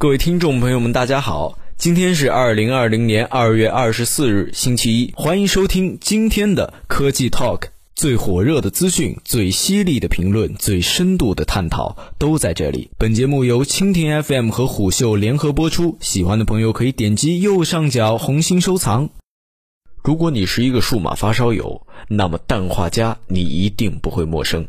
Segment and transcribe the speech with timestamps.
[0.00, 7.62] 各位听众朋友们，大家好，今天是二零二零年二月二十四日，星期一，欢迎收听今天的科技 Talk，
[7.96, 12.90] 最火热的资讯、最犀利的评论、最深度的探讨都在这里。
[12.96, 19.10] 本节目由蜻蜓 FM 和虎嗅联合播出，喜欢的朋友可以点击右上角红心收藏。
[20.04, 24.64] 如果你是一个数码发烧友，那么氮化镓你一定不会陌生。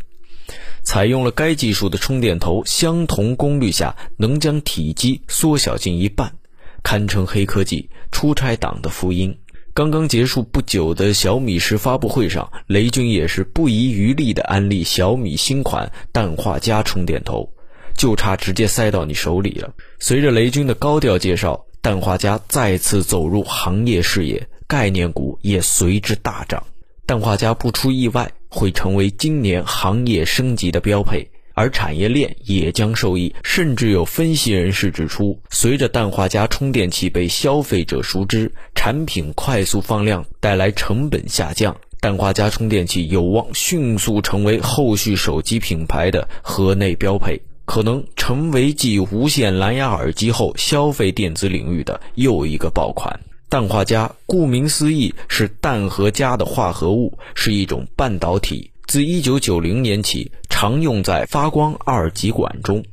[0.90, 6.34] 采用了该技术的充电头，相同功率下能将体积缩小近一半，
[6.82, 9.38] 堪称黑科技出差党的福音。
[9.76, 17.54] 刚刚结束不久的小米十发布会上，雷军也是不遗余力地安利小米新款氮化镓充电头，
[17.96, 19.72] 就差直接塞到你手里了。
[20.00, 26.64] 随着雷军的高调介绍，氮化镓再次走入行业视野，概念股也随之大涨。
[27.10, 33.34] 氮化镓不出意外会成为今年行业升级的标配，而产业链也将受益。
[33.44, 53.20] 甚至有分析人士指出，随着氮化镓充电器被消费者熟知，产品快速放量带来成本下降，氮化镓充电器有望迅速成为后续手机品牌的核内标配，可能成为继无线蓝牙耳机后消费电子领域的又一个爆款。
[53.50, 58.70] 氮化镓顾名思义是氮和镓的化合物，是一种半导体。
[58.86, 62.84] 自1990年起，常用在发光二极管中。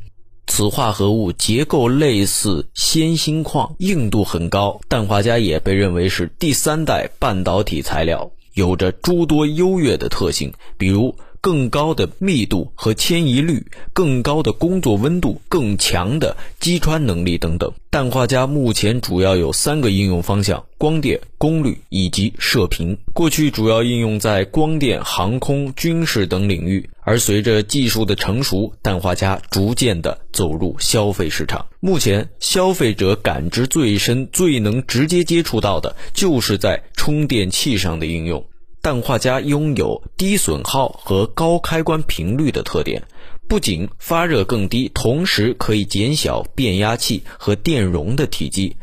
[0.47, 4.81] 此化合物结构类似铅锌矿，硬度很高。
[4.89, 11.15] 氮化镓也被认为是第三代半导体材料，有着诸多优越的特性，比如。
[11.47, 17.73] 更高的密度和迁移率，更高的工作温度，更强的击穿能力等等。
[17.89, 22.99] 氮化镓目前主要有三个应用方向：光电、功率以及射频。
[23.15, 31.67] 过去主要应用在光电、航空、军事等领域，而随着技术的成熟，氮化镓逐渐的走入消费市场。
[31.79, 38.45] 目前，消费者感知最深、最能直接接触到的，就是在充电器上的应用。
[38.87, 43.03] 氮化镓拥有低损耗和高开关频率的特点，
[43.49, 48.77] 不仅发热更低，同时可以减小变压器和电容的体积。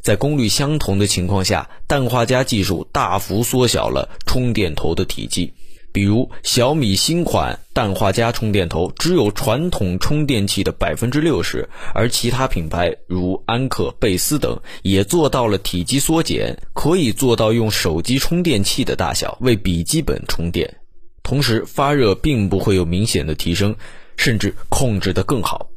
[0.00, 5.52] 在功率相同的情况下，氮化镓技术大幅缩小了充电头的体积。
[5.92, 20.76] 比如小米新款氮化镓充电头只有传统充电器的百分之六十，而其他品牌如安克、贝斯等也做到了体积缩减，可以做到用手机充电器的大小为笔记本充电，
[21.22, 23.74] 同时发热并不会有明显的提升，
[24.16, 25.68] 甚至控制得更好。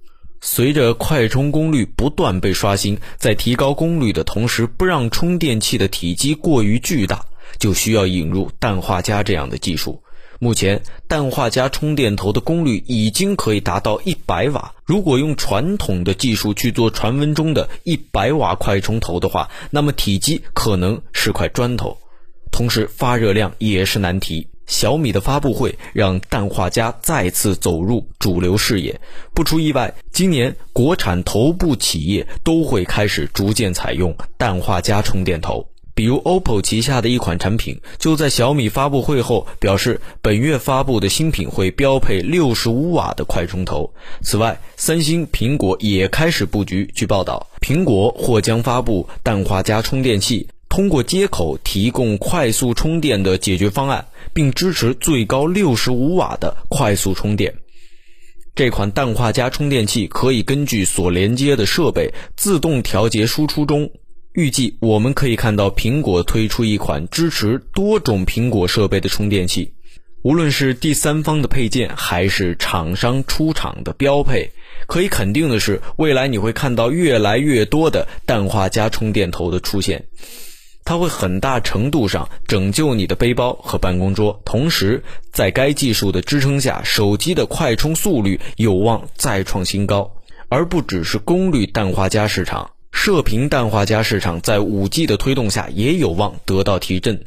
[0.45, 7.25] 随着快充功率不断被刷新，在提高功率的同时，不让充电器的体积过于巨大。
[7.59, 10.01] 就需要引入氮化镓这样的技术。
[10.39, 14.73] 目前，氮化镓充电头的功率已经可以达到一百瓦。
[14.83, 21.97] 如果用传统的技术去做传闻中的一百瓦快充头的话，那么体积可能是块砖头，
[22.51, 24.49] 同时发热量也是难题。
[24.65, 28.99] 小米的发布会让氮化镓再次走入主流视野。
[29.33, 35.69] 不出意外，今年国产头部企业都会开始逐渐采用氮化镓充电头。
[35.95, 43.93] 比如，OPPO 旗下的一款产品就在小米发布会后表示，本月发布的新品会标配六十五瓦的快充头。
[44.21, 46.89] 此外，三星、苹果也开始布局。
[46.95, 57.53] 据报道，苹果或将发布氮化镓充电器，通过接口提供快速充电的解决方案，并支持最高六十五瓦的快速充电。
[58.55, 63.91] 这款氮化镓充电器可以根据所连接的设备自动调节输出中。
[64.33, 69.73] 预计我们可以看到苹果推出一款支持多种苹果设备的充电器，
[70.23, 74.49] 无论是第三方的配件还是厂商出厂的标配，
[74.87, 80.05] 可以肯定的是，未来你会看到越来越多的氮化镓充电头的出现，
[80.83, 84.41] 它会很大程度上拯救你的背包和办公桌。
[84.43, 90.11] 同时，在该技术的支撑下，手机的快充速率有望再创新高，
[90.49, 92.71] 而不只是功率氮化镓市场。
[92.93, 97.25] 射频氮化镓市场在 5G 的推动下也有望得到提振。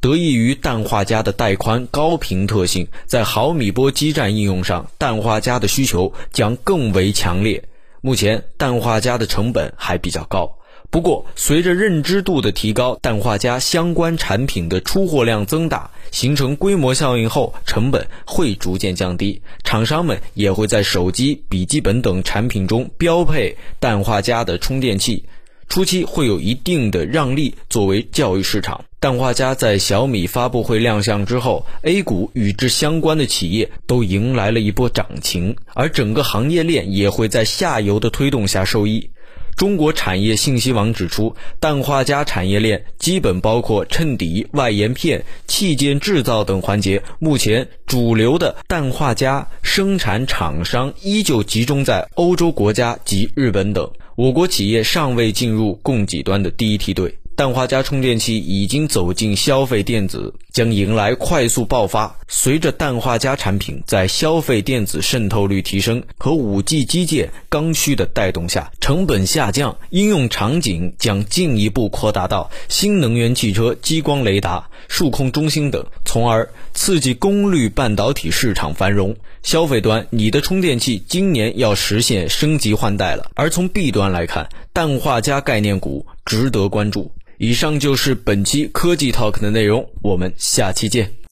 [0.00, 7.64] 得益于氮化镓的带宽、高频特性，在毫米波基站应用上，氮化镓的需求将更为强烈。
[8.02, 10.58] 目前，氮化镓的成本还比较高。
[10.90, 19.42] 不过，随着认知度的提高，氮化镓相关产品的出货量增大，形成规模效应后，成本会逐渐降低。
[19.64, 25.24] 厂商们也会在手机、笔记本等产品中标配氮化镓的充电器。
[25.66, 28.84] 初期会有一定的让利作为教育市场。
[29.00, 39.10] 氮化镓在小米发布会亮相之后，A 股与之相关的企业都迎来了一波涨情，而整个行业链也会在下游的推动下受益。
[39.56, 47.02] 中国产业信息网指出，氮化镓产业链基本包括衬底、外延片、器件制造等环节。
[47.18, 57.18] 目前，主流的氮化镓生产厂商依旧集中在欧洲国家及日本等，我国企业尚未进入供给端的第一梯队。
[57.36, 62.16] 氮化镓充电器已经走进消费电子，将迎来快速爆发。
[62.28, 79.16] 随着氮化镓产品在消费电子渗透率提升和 5G 基建刚需的带动下，成本下降，应用场景将进一步扩大到新能源汽车、激光雷达、数控中心等，从而刺激功率半导体市场繁荣。
[79.42, 83.30] 消费端，你的充电器今年要实现升级换代了。
[83.34, 87.10] 而从 B 端来看，氮化镓概念股值得关注。
[87.38, 91.14] 以上就是本期科技 Talk 的内容，我们下期见。